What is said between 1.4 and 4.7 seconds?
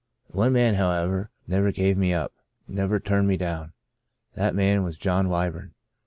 never gave me up— never turned me down. That